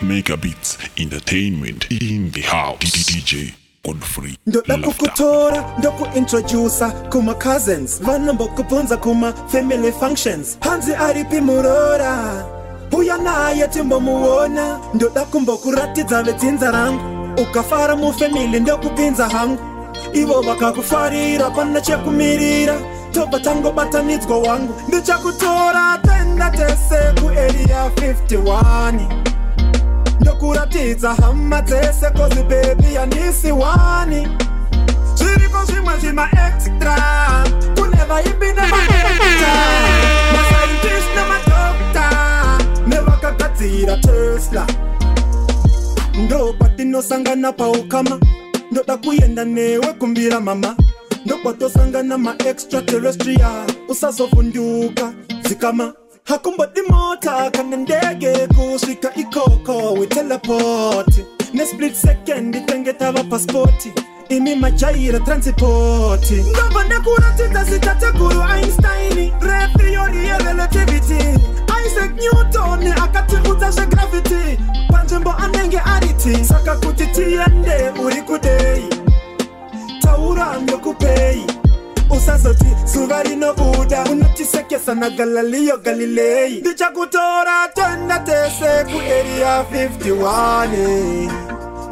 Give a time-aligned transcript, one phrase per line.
[0.00, 3.54] mega beats entertainment in the house dj
[3.84, 12.44] godfrey ndoda kukuthola ndokuintroducer kuma-cousins vanombokubvunza kuma-family functions phanzi aripi murora
[12.92, 19.60] uya naye timbomuona ndoda kumbokuratidza vedzinza rangu ukafara mufemili ndokupinza hangu
[20.14, 22.76] ivo vakakufarira pana chekumirira
[23.12, 28.94] tobva tangobatanidzwa wangu ndichakutora taenda tese kueriya 51
[30.20, 34.28] ndokuratidza hama dzese kozi bebi yandisi 1
[35.16, 36.94] zviripo zvimwe zvima extra
[37.78, 39.54] kune vaimbi nemaeta
[40.32, 42.08] masaitis nemadokta
[42.86, 44.66] nevakagadzira tesla
[46.14, 48.18] ndobatinosangana paukama
[48.70, 50.74] ndoda kuenda newe kumbira mama
[51.26, 55.12] ndokwatosangana maextraterrestria usazovunduka
[55.48, 61.14] zikama hakumbodi mota kana ndege kusvika ikoko weteleport
[61.54, 63.92] nesplit second tenge tava pasipoti
[64.28, 71.38] imi majaira transipoti ndobvande kuratidza zitateguru einstein retheori yerelativity
[71.86, 74.58] isaac newton akatiudza zvegravity
[74.92, 77.06] panzvimbo anenge ariti saka kuti
[80.92, 81.46] kupei
[82.16, 91.32] usazoti zuva rinobuda unotisekesa nagalaliyo galilei ndichakutora toenda tese kueria 51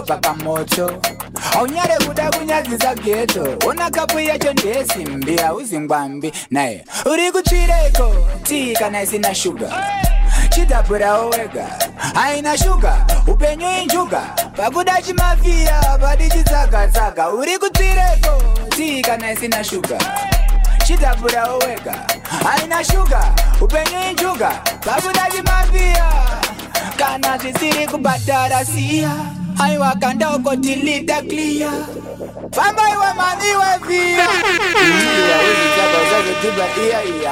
[0.04, 0.88] papamocho
[1.54, 9.02] aunyare kuda kunyadzisa geto una kapu yacho ndeyesimbi hauzi ngwambi naye uri kutsvireko tii kana
[9.02, 9.68] isina shuga
[10.48, 11.66] chidhabhurawo wega
[12.14, 14.20] haina shuga upenyu injuga
[14.56, 19.98] pakuda chimafiya padi chitsagatsaga uri kutsvireko tii kana isina shuga
[20.86, 22.06] chidhabhurawo wega
[22.44, 24.50] haina shuga upenyu injuga
[24.84, 26.12] pakuda chimafiya
[26.96, 31.70] kana zvisiri kubhadhara siya aiwa kanda uko dilita clia
[32.52, 34.28] famba iwe mani iwe via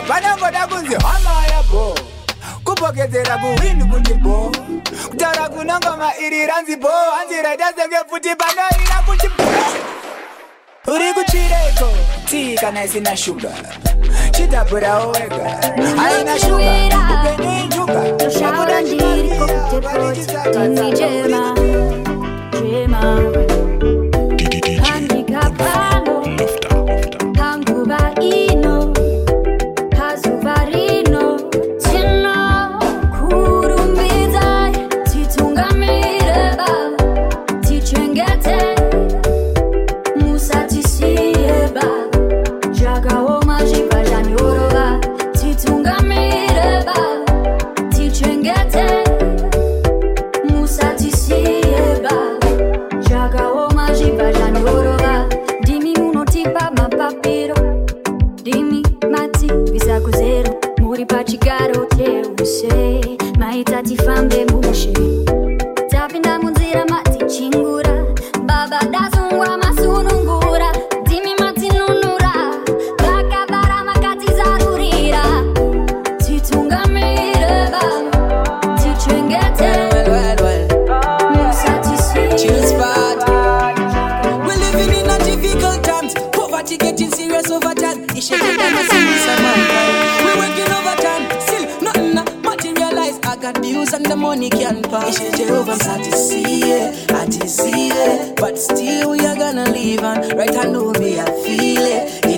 [0.08, 1.98] panangoda kunzi hama yabo
[2.64, 4.52] kupokezera kuwini kundibo
[5.10, 9.42] kutaura kunongoma iri ranzibo hanziraita senge futi panoira kuchibo
[10.94, 11.92] uri kuchireko
[12.24, 13.50] tiikana isina shuga
[14.30, 15.58] chitapurawo wega
[16.04, 18.30] aina shuga upenyu injuga akuda
[18.82, 19.46] chimariya
[19.80, 21.50] vanichisakaza
[22.60, 23.59] dreamer.
[94.30, 95.10] money can buy.
[95.36, 98.36] Jehovah satisfied, I it.
[98.40, 100.18] but still we are gonna live on.
[100.38, 102.29] Right I know me, I feel it.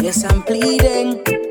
[0.00, 1.41] Yes, I'm pleading.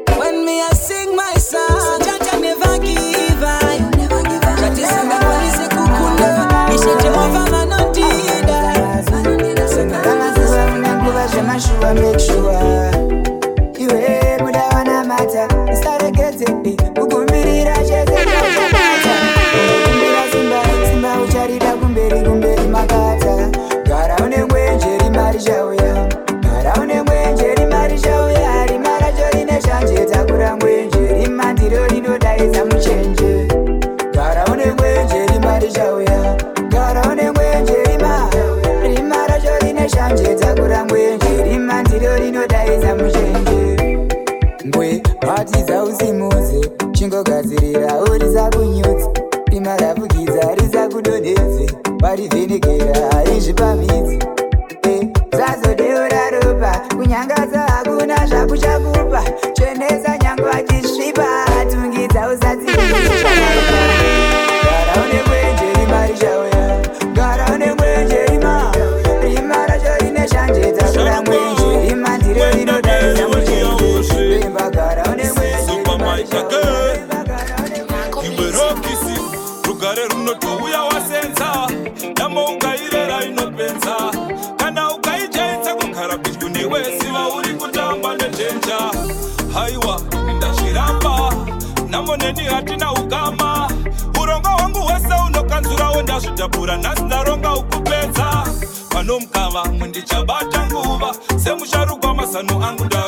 [99.54, 101.10] vamwe ndichabata nguva
[101.44, 103.01] semusharukwa mazano angu da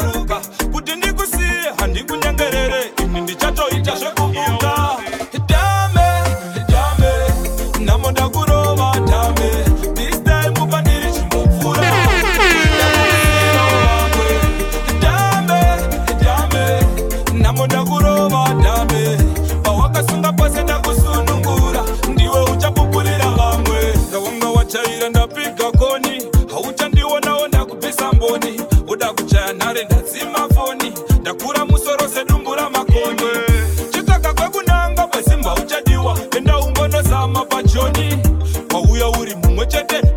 [39.90, 40.13] baby.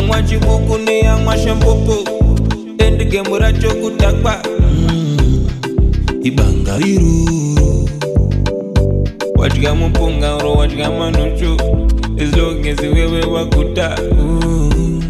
[0.00, 1.94] wamwa chibuku neyamwa shambuku
[2.78, 4.42] endgemu racho kutakwa
[4.88, 5.16] mm,
[6.24, 7.88] ibanga iruru
[9.36, 11.56] wadya mupungauro wadya manuchu
[12.16, 15.02] izongezi wewe wakuta mm,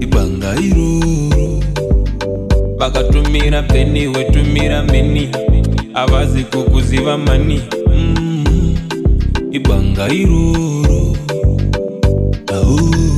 [0.00, 1.62] ibanga iruru
[2.76, 5.28] vakatumira peni wetumira mini
[5.94, 7.62] avazi kukuziva mani
[7.94, 8.74] mm,
[9.52, 11.16] ibanga iruru
[12.52, 13.11] oh.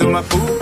[0.00, 0.59] to my food.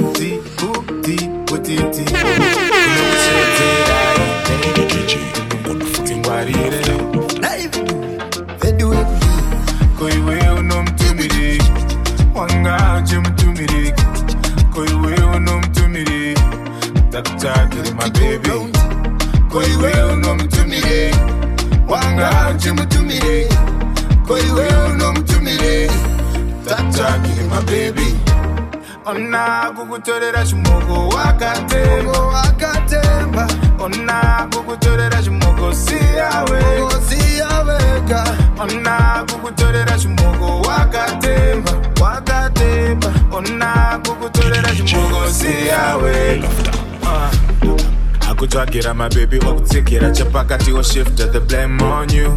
[31.25, 33.47] akatemba
[33.81, 36.45] onako kutorera chimoko siya
[37.65, 38.25] vega
[38.63, 41.71] onako kutorera chimoko wakatemba
[42.01, 46.49] wakatemba onako kutorera chimoko siya vega
[48.39, 52.37] akutsvagira mabebi okutsekera chapakati oshifta the blame on you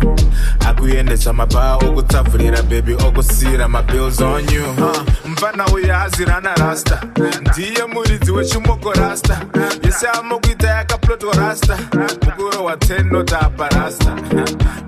[0.60, 4.98] akuendesa mabaa okutsavurira bebi okusiyira mabills on you huh.
[5.26, 7.02] mufana uyo azirana rasta
[7.42, 9.42] ndiye muridzi wechimoko rasta
[9.84, 11.78] yese amo kuita yakaplotwa rasta
[12.26, 14.16] mukuro wa 10 notaapa rasta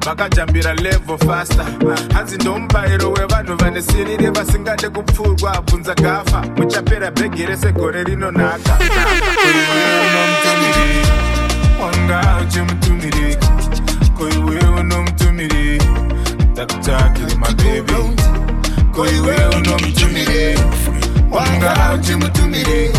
[0.05, 1.65] vakajambira levo fasta
[2.13, 8.77] hanzi ndomubayiro wevanhu vane sirire vasingade kupfurwa bvunza gafa muchapera bhegi resegore rinonaka
[11.93, 13.37] wanga uchemutumiri
[14.17, 15.81] koiwewo nomutumiri
[16.51, 17.93] ndakutakiri mabebe
[18.95, 20.57] koiwewo nomutumiri
[21.31, 22.91] wanga uchemutumiri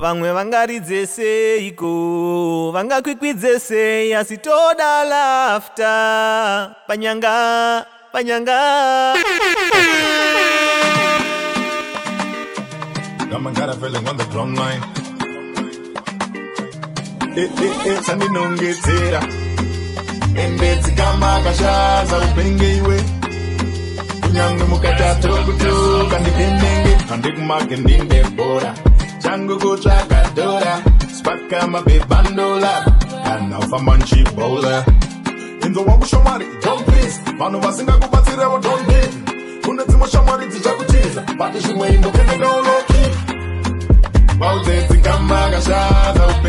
[0.00, 9.12] vamwe vangaridze seiko vangakwikwidze sei asi toda lafta panyanga panyanga
[13.30, 14.82] Got my gotta feeling on the drum line.
[17.42, 17.66] eti
[18.16, 19.20] ndinongedzera
[20.36, 22.96] ende dzikama akashaza upenenge iwe
[24.22, 28.74] kunyange mukatatokutoka ndipendenge pandikumake ndindebhora
[29.22, 30.74] changu kutsvaga dhora
[31.70, 32.72] mabebandola,
[33.24, 34.84] kana ufamba nchibhola
[35.66, 39.14] inzwa wakushamwari don please vanhu vasingakubatsirevo don dave
[39.64, 43.02] kune dzimwe shamwari dzichakutiza pati zvimwe indokendekaoloki
[44.38, 46.47] vaudze dzikama akashaza upenenge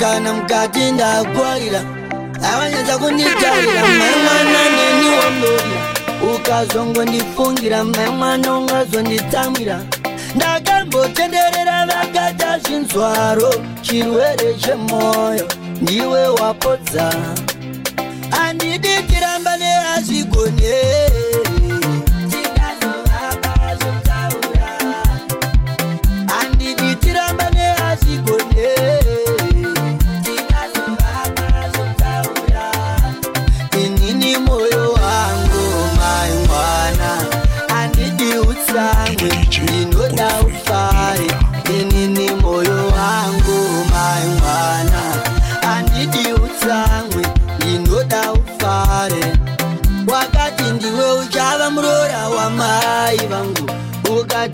[0.00, 1.80] kana mukati ndakwarira
[2.52, 5.82] avanyatsa kunditarira mai mwana neniwondoria
[6.34, 9.76] ukazongondifungira mai mwana ungazonditsamwira
[10.34, 15.46] ndakambotenderera vakata zvinzwaro chirwere chemwoyo
[15.82, 17.14] ndiwe wapodza
[18.30, 21.05] handiditiramba nehazvigonee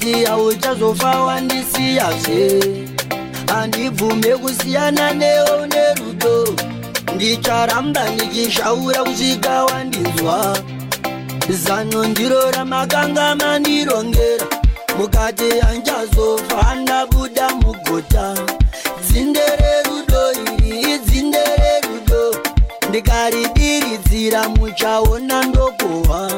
[0.03, 2.61] ndithi awuchazofa wandisiyaze
[3.53, 6.55] handibvume kusiyana newo nerudo
[7.15, 10.59] nditsharamba ndichishaura kusvika wandinzwa
[11.51, 14.47] zano ndiro ramakanga mandirongera
[14.99, 18.35] mukati anchazofa andabuda mugota
[19.05, 20.23] dzinde rerudo
[20.57, 22.21] iri idzinde rerudo
[22.89, 26.31] ndikaridiridzira muchaona ndokohwa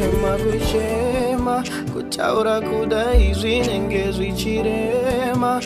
[0.00, 5.60] kuchema kuchema kutaura kudai zvinenge zvichirema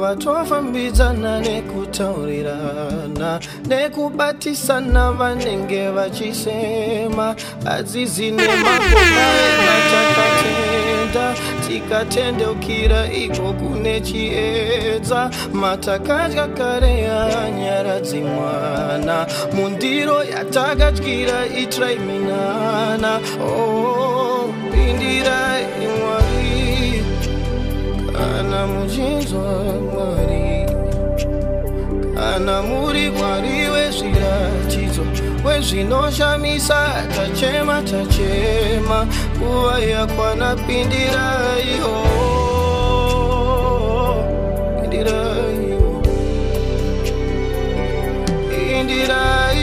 [0.00, 10.73] vatofambidzana nekutaurirana nekubatisana vanenge vachisema hadzizi nemakoma ematakatema
[11.14, 11.32] kuda
[11.68, 15.20] tikatendeukira itsvo kune chiedza
[15.60, 19.16] matakadya kare yanyara dzimwana
[19.56, 23.12] mundiro yatakadyira itraiminana
[24.70, 27.04] pindira oh, imwari
[28.14, 29.48] kana muchinzwa
[29.92, 30.46] mwari
[32.16, 41.88] kana muri mwari wezviratidzo so when zvinosha misa tachema tachema nguva yakwanapindiraiyo
[44.80, 46.02] pindiraiyo
[48.50, 49.53] pindirai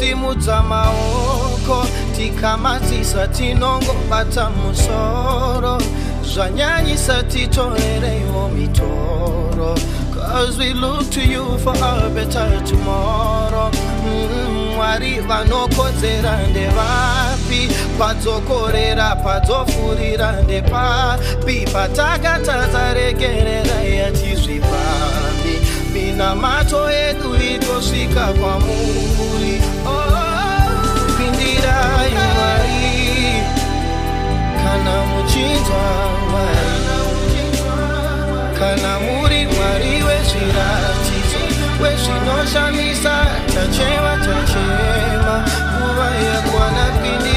[0.00, 1.86] simudza maoko
[2.16, 5.78] tikamadzisa tinongobata musoro
[6.24, 9.74] zvanyanyisa titorereiwo mitoro
[10.14, 19.16] cause we look to you for a better tomorro mm-hmm, mwari mm, vanokodzera ndevapi padzokorera
[19.16, 25.54] padzofurira ndepapi patakatadza regererai hatizvipambi
[25.94, 29.60] minamato edu itosvika kwamuri
[38.58, 41.42] kana muri mwari wechiratizo
[41.82, 43.16] wechinoshamisa
[43.54, 45.36] tacheva tachema
[45.76, 47.29] nguva yakwana pini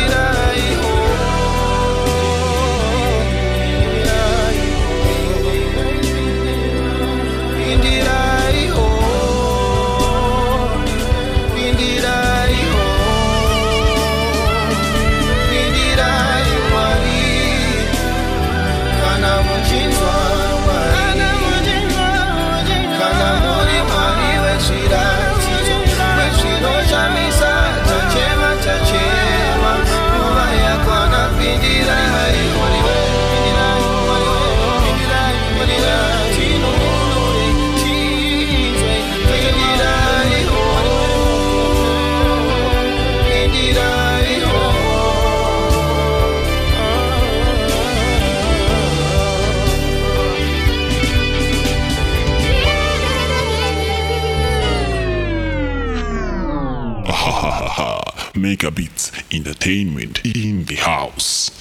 [58.61, 61.52] A Beats Entertainment in the house.